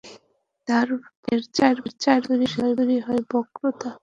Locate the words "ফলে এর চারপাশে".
1.01-2.13